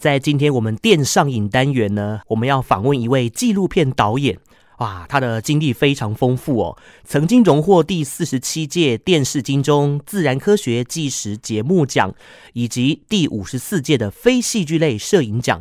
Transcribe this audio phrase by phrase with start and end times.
[0.00, 4.38] 在今天我们电上影单元呢，我们要访问一位纪录片导演，
[4.78, 12.14] 哇，他的经历非常丰富哦，曾经荣获第四十七届电视金钟自然科学纪实节目奖，
[12.52, 15.60] 以及第五十四届的非戏剧类摄影奖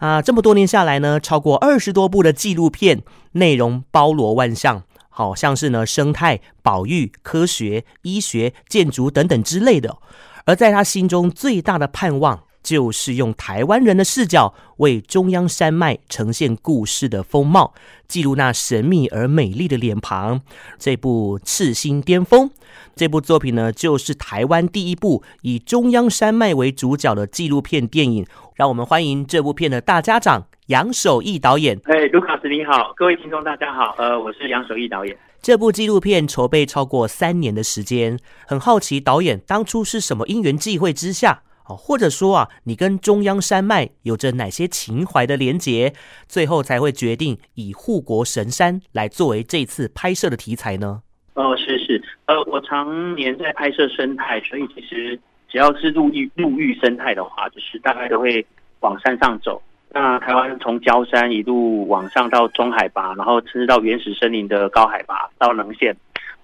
[0.00, 0.20] 啊。
[0.20, 9.98] 这么多年下来呢，超过二十多部的纪录片，内容包罗万象，好像是呢生态、保育、科学、医学、建筑等等之类的。
[10.44, 17.72] 而在他心中最大的盼望，就是用台湾人的视角为中央山脉呈现故事的风貌，
[18.08, 20.40] 记录那神秘而美丽的脸庞。
[20.76, 22.48] 这部《赤心巅峰》
[22.96, 28.26] 这部作品呢，就是台湾第一部以中央山脉为主角的纪录片电影。
[28.56, 31.78] 让我们欢迎这部片的大家长杨守义导演。
[31.84, 35.16] 嘿，卢卡斯你好，各位听众大家好，呃，我是杨守义导演。
[35.40, 41.42] 这部纪录片筹备超过三年的时间，很好奇导演当初是什么因缘际会之下。
[41.68, 45.92] 哦，或者说啊，你跟中央山脉有着哪些情怀的连结，
[46.28, 51.02] 最后才会决定以护国神山来作为这次拍摄的题材呢？
[51.34, 58.44] 哦，是是，呃，我常年在拍摄生态，所以其实只要是陆域陆域生态的话，就是大概都会
[58.80, 59.60] 往山上走。
[59.90, 65.96] 那台湾从焦山一路往上到中海拔，然后甚至到原始森林的高海拔到棱线。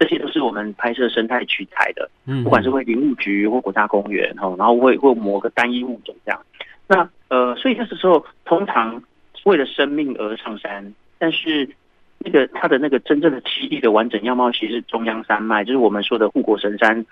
[0.02, 2.10] 这些都是我们拍摄生态取材的，
[2.42, 6.40] 不管是为林务局或国家公园哈，然后会会某个单一物种这样。
[6.88, 9.00] 那呃，所以这时候通常
[9.44, 11.68] 为了生命而上山，但是
[12.18, 17.06] 那个它的那个真正的栖地的完整样貌，其实是中央山脉，就是我们说的护国神山，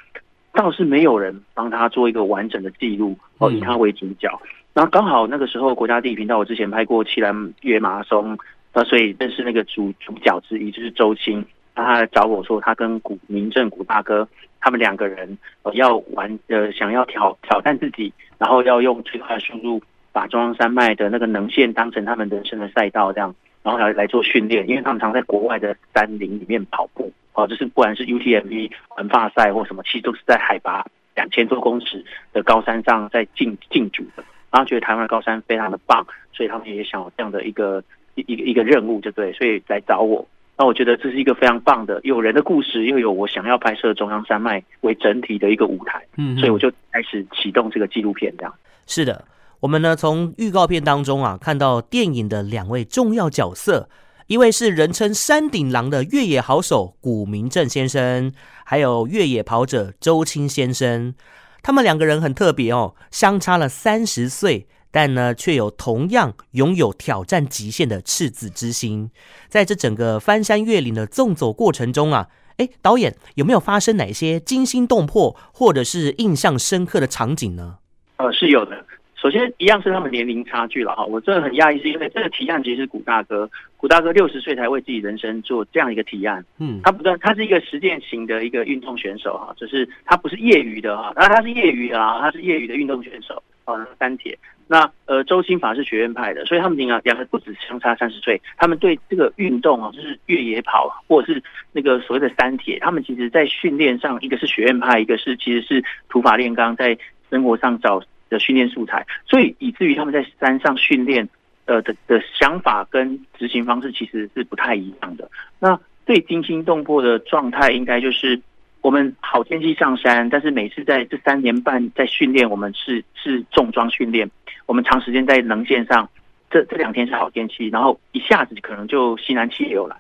[0.53, 4.29] 倒是没有人帮他做一个完整的记录哦，以他为主角。
[4.75, 8.37] 然后刚好那个时候国家地理频道，我之前拍过七兰越野马拉松，
[8.75, 11.45] 那所以认识那个主主角之一就是周青。
[11.85, 14.27] 他来找我说，他跟古民政古大哥
[14.61, 37.83] 他们两个人呃要玩呃想要挑挑战自己，然后要用最快的速度把中央山脉的那个能线当成他们人生的赛道这样，然后来来做训练，因为他们常在国外的山林里面跑步哦，就是不管是 UTMB 环法赛或什么，其实都是在海拔两千多公尺的高山上在竞竞逐的，然后觉得台湾的高山非常的棒，所以他们也想有这样的一个
[38.15, 40.27] 一一个一个任务，就对，所以来找我。
[40.61, 48.31] 那我觉得这是一个非常棒的，有人的故事，又有我想要拍摄中央山脉为整体的一个舞台，嗯，所以我就开始启动这个纪录片。
[48.37, 48.55] 这样
[48.87, 49.25] 是的，
[49.61, 53.89] 我们呢从预告片当中啊看到电影的两位重要角色，
[54.27, 58.31] 一位是人称山顶狼的越野好手古明正先生，
[58.67, 61.15] 还有越野跑者周青先生，
[61.63, 64.67] 他们两个人很特别哦，相差了三十岁。
[64.91, 69.11] 但呢，却有同样拥有挑战极限的赤子之心。
[69.49, 77.79] 在这整个翻山越岭的纵走过程中啊，哎，导演有没有发生哪些惊心动魄或者是印象深刻的场景呢？
[78.17, 78.85] 呃，是有的。
[79.15, 81.05] 首先，一样是他们年龄差距了哈。
[81.05, 86.43] 我真的很讶异，是因为这个提案其实是古大哥，古大哥六十岁才为自己人生做这样一个提案。
[86.57, 94.39] 嗯，他不断，他是一个实践型的一个运动选手哈，就是他不是业余的哈，当然他是业余的啊，他是业余的运动选手啊，三铁。
[94.73, 101.43] 那呃，周青法是学院派的，所以他们两个两个不止相差三十岁，他们对这个运动啊，就是越野跑或者是
[101.73, 106.97] 那个所谓的三铁，他们其实在训练上，一个是学院派，一个是其实是土法炼钢，在
[107.31, 111.29] 生活上找的训练素材，所以以至于他们在山上训练
[111.65, 115.29] 呃的的想法跟执行方式其实是不太一样的。
[115.59, 115.77] 那
[116.07, 118.41] 最惊心动魄的状态，应该就是。
[118.83, 124.31] 我们好天气上山，但是每次在这三年半在训练，我们是是重装训练。
[124.67, 126.09] 我们长时间在棱线上，
[126.51, 129.97] 这这两天是好天气，然后一下子可能就西南气流来，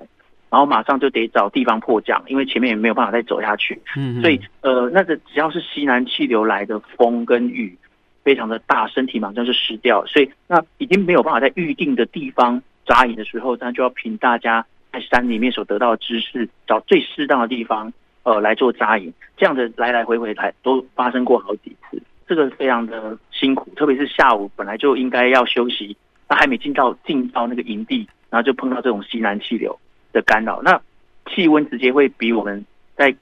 [0.48, 3.78] 然后马上就得找地方迫降，因为前面也没有办法再走下去。
[3.96, 7.76] 嗯，所以呃，那个只要是西南气流来的风跟雨
[8.24, 17.92] 非常的大，身体马上就湿掉，所以那已经没有办法在预定的地方扎营的时候，那就要凭大家在山里面所得到的知识，找最适当的地方。
[18.22, 25.96] 呃，来做扎营，这样的来来回回来都发生过好几次，这个非常的辛苦，特别是下午本来就应该要休息，
[26.28, 29.78] 那还没进到进到那个营地，然后就碰到这种西南气流
[30.12, 30.80] 的干扰，那
[31.26, 33.14] 气温直接会比我们在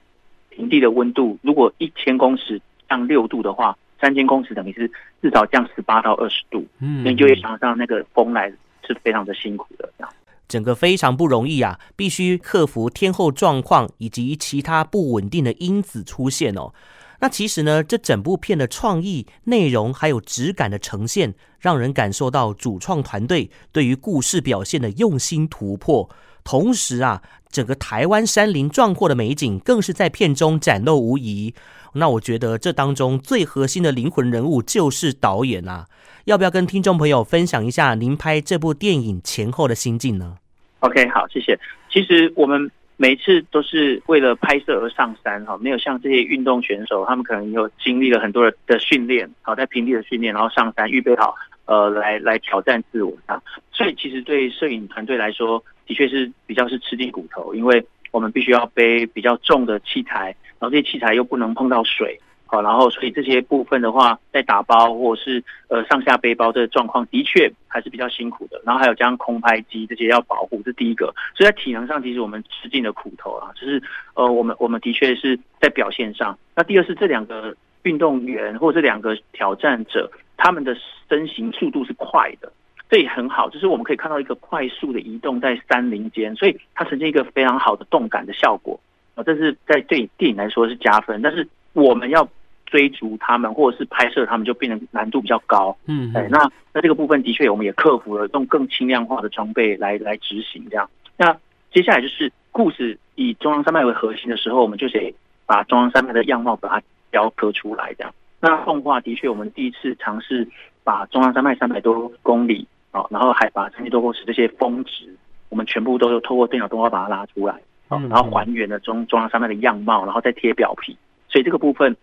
[0.57, 4.91] 营地的温度，如果一千公尺降六度的话，三千公尺等于是
[5.23, 8.53] 至少降十八到二十度，嗯，你就会想象那个风来
[8.85, 10.13] 是非常的辛苦的这样。
[10.49, 16.73] 整个非常不容易啊，必须克服天后状况以及其他不稳定的因子出现哦。
[17.21, 26.09] 那其实呢，这整部片的创意、内容还有质感的呈现，让人感受到主创团队对于故事表现的用心突破。
[26.45, 31.55] 同时啊，整个台湾山林壮阔的美景更是在片中展露无遗。
[31.95, 35.87] 那我觉得这当中最核心的灵魂人物就是导演啊。
[36.27, 40.37] 要不要跟听众朋友分享一下您拍这部电影前后的心境呢
[40.81, 41.59] ？OK，好，谢谢。
[41.91, 51.35] 其实我们每次都是为了拍摄而上山哈，没有像这些运动选手，他们可能有经历了很多的训练，好，在平地的训练，然后上山预备好，
[51.69, 53.41] 呃，来来挑战自我啊。
[53.71, 62.19] 所以其实对摄影团队来说，的确是比较是吃尽骨头，因为我们必须要背比较重的器材，然后这些器材又不能碰到水。
[62.51, 68.59] 好，然后所以这些部分的话，在打包或是呃上下背包的状况，的确还是比较辛苦的。
[68.65, 71.15] 然后还有将空拍机这些要保护，这第一个。
[71.37, 73.53] 所以在体能上，其实我们吃尽了苦头啊。
[73.55, 73.83] 就是
[74.15, 76.39] 呃，我们我们的确是在表现上。
[76.57, 80.75] 那第二是这两个运动员或这两个挑战者，他们的
[81.11, 82.51] 身形速度是快的，
[82.89, 83.51] 这也很好。
[83.51, 88.81] 就是我们可以看到一个快速的移动在山林间，所以它呈现一个非常好的动感的效果
[89.15, 89.23] 啊。
[89.23, 92.27] 这是在对电影来说是加分，但是我们要。
[92.71, 95.75] 追逐他们，或者是拍摄他们，就变得难度比较高。
[95.87, 96.39] 嗯，哎，那
[96.75, 100.87] 那这个部分的确，我们也克服了，用更轻量化的装备来来执行这样。
[101.17, 101.35] 那
[101.73, 105.15] 接下来就是故事以中央山脉为核心的时候，我们就得
[105.47, 108.13] 把中央山脉的样貌把它雕刻出来这样。
[108.41, 110.49] 那动画的确，我们第一次尝试
[110.85, 115.15] 把中央山脉三百多公里啊，然后海拔三千多公尺这些峰值，
[115.49, 120.97] 我们全部都是透过电脑动画把它拉出来，然后还原了中中央山脉的样貌，然后再贴表皮。
[121.29, 121.97] 所以这个部分。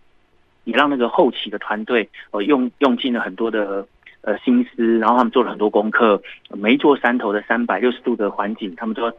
[0.66, 3.88] 也让那个后期的团队呃用用尽了很多的
[4.22, 9.14] 呃心思，然后他们做了很多功课，每一座山头的三百六十度的环境，他们都要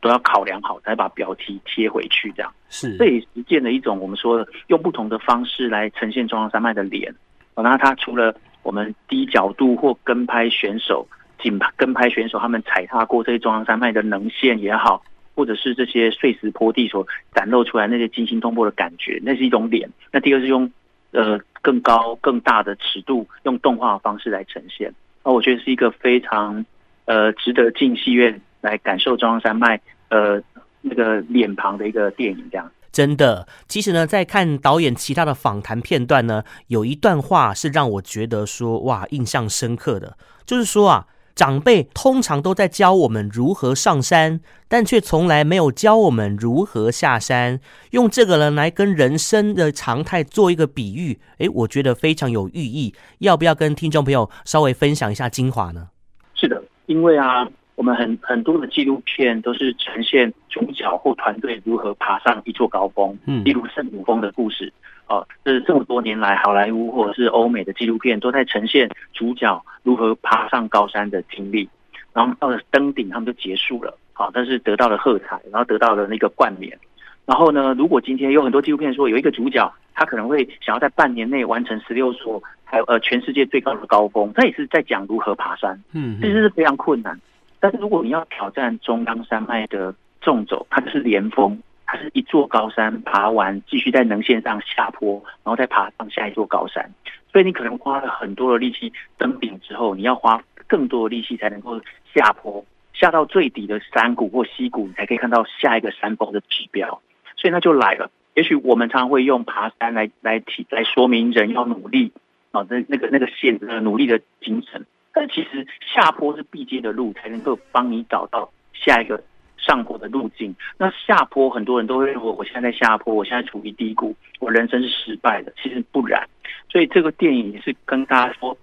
[0.00, 2.32] 都要考量好，才把标题贴回去。
[2.36, 7.14] 这样是这也实践了一种我们说的用不同的方式来呈现中央山脉的脸。
[7.54, 11.06] 然后它除了我们低角度或跟拍选手、
[11.42, 15.02] 紧跟拍选手他们踩踏过这些中央山脉的能线也好，
[15.34, 19.88] 或者是这些碎石坡地所展露出来那些惊心动魄的感觉，那是一种脸。
[20.12, 20.70] 那第二是用。
[21.10, 24.92] 呃，更高、更大的尺度，用动画的方式来呈现，
[25.24, 26.62] 那我觉得是一个非常
[27.06, 30.40] 呃值得进戏院来感受中央山脉呃
[30.80, 32.48] 那个脸庞的一个电影。
[32.50, 41.06] 这样真的，其实呢，在看导演其他的访谈片段呢，有一段话是让我觉得说哇，印象深刻的，就是说啊。
[41.38, 47.60] 长辈通常都在教我们如何上山，但却从来没有教我们如何下山。
[47.92, 52.92] 用这个呢来跟人生的常态做一个比喻，诶，我觉得非常有寓意。
[53.18, 55.90] 要不要跟听众朋友稍微分享一下精华呢？
[56.34, 57.46] 是的，因为啊，
[57.78, 64.72] 我们很很多的纪录片都是呈现主角或团队如何爬上一座高峰，嗯，例如圣母峰的故事。
[65.06, 71.68] 哦，这是这么多年来，好莱坞或者是欧美的纪录片都在呈现主角如何爬上高山的经历，
[72.12, 73.96] 然后到了登顶，他们就结束了。
[74.12, 76.76] 好，但是得到了喝彩，然后得到了那个冠冕。
[77.24, 85.80] 然后呢，如果今天有很多纪录片说有一个主角，他可能会想要在半年内完成十六座，还有呃全世界最高的高峰，他也是在讲如何爬山。
[85.92, 87.18] 嗯，其实是非常困难。
[87.60, 91.60] 但是如果你要挑战中央山脉的纵走，它就是连峰。
[91.90, 96.92] 它是一座高山，爬完继续在能线上下坡，然后再爬上下一座高山。
[97.32, 101.80] 所以你可能花了很多的力气登顶之后，你要花更多的力气才能够
[102.14, 102.62] 下坡，
[102.92, 107.00] 下到最底的山谷或溪谷，你才可以看到下一个山峰的指标。
[107.38, 108.10] 所以那就来了。
[108.34, 112.12] 也许我们常常会用爬山来来提来说明人要努力
[112.50, 114.84] 啊，那那个那个线的努力的精神。
[115.18, 119.20] 但其实下坡是必经的路，才能够帮你找到下一个。
[119.60, 125.52] 上坡的路径，那下坡很多人都会认为我现在在下坡，我现在处于低谷，我人生是失败的。
[125.60, 126.26] 其实不然，
[126.70, 128.56] 所以这个电影也是跟大家说，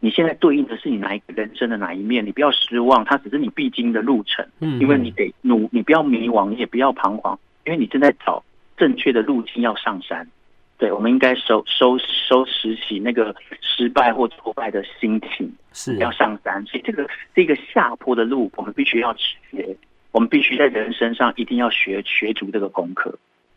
[0.00, 4.44] 你现在对应的是你哪一个人生的哪一面，你不要失望，它只是你必经的路程。
[4.58, 8.42] 嗯，因为你得努，你不要迷惘，你也不要彷徨，因为你正在找
[8.76, 10.28] 正确的路径要上山。
[10.80, 16.64] 对，我们应该收收收拾起那个失败或挫败的心情，是要上山。
[16.64, 19.76] 所以这个这个下坡的路，我们必须要学。
[20.12, 23.14] 我们必须在人身上一定要学学足这个功课。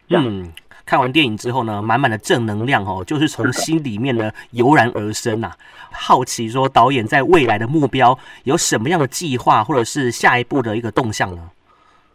[0.10, 0.52] 嗯，
[0.86, 5.58] 看完电影之后呢，满满的正能量哦，就是从心里面呢油然而生呐、啊。
[5.92, 11.50] 好奇说，导演在未来的目标有什么样的计划，或者是下一步的一个动向呢？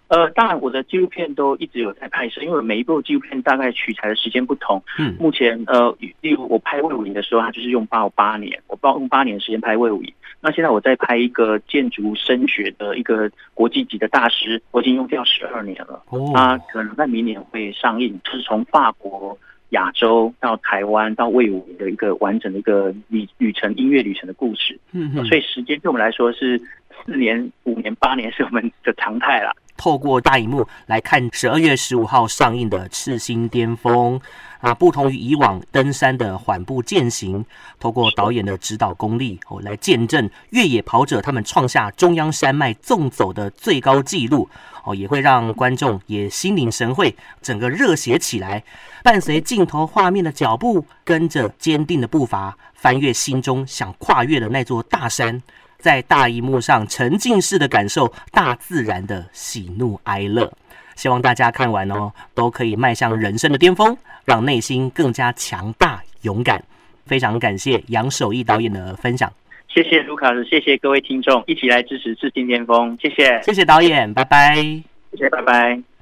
[0.09, 4.83] 呃，当然，我的纪录片都一直有在拍摄，因为每一部纪录片大概取材的时间不同。
[4.99, 10.13] 嗯，目前呃，例如我拍魏武营的时候，它就是用八八年，我报用八年的时间拍魏武营。
[10.41, 16.03] 那现在我在拍一个建筑声学的一个国际级的大师，我已经用掉十二年了。
[16.09, 19.37] 哦，他可能在明年会上映，就是从法国、
[19.71, 24.79] 亚洲到台湾到魏武营的一个完整的一个旅旅程，音乐旅程的故事。
[24.93, 26.59] 嗯嗯，所以时间对我们来说是
[27.05, 29.53] 四年、五年、八年是我们的常态了。
[29.79, 34.21] 透过大荧幕来看十二月十五号上映的《赤心巅峰》，
[34.61, 37.47] 啊，不同于以往登山的缓步健行，
[37.79, 44.51] 透过导演的指导功力哦，来见证越野跑者他们创下中央山脉纵走的最高纪录
[44.85, 48.65] 哦，也会让观众也心领神会，整个热血起来，
[49.05, 55.41] 伴随镜头画面的脚步，跟着坚定的步伐，翻越心中想跨越的那座大山，
[55.79, 60.53] 在大荧幕上沉浸式的感受大自然的喜怒哀乐。
[60.97, 66.63] 希望大家看完哦，都可以迈向人生的巅峰，让内心更加强大勇敢。
[67.07, 69.33] 非常感谢杨守义导演的分享，
[69.67, 75.98] 谢谢卢卡斯，谢谢各位听众，一起来支持《致敬巅峰》，谢谢，谢谢导演，拜拜，谢谢，拜拜。